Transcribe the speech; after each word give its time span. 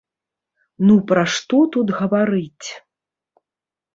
Ну 0.87 0.93
пра 1.11 1.23
што 1.33 1.59
тут 1.75 1.93
гаварыць. 1.99 2.67